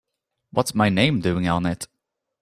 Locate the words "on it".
1.47-1.87